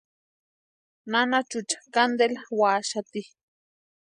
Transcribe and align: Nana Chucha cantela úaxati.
Nana 1.11 1.39
Chucha 1.49 1.79
cantela 1.93 2.41
úaxati. 2.59 3.21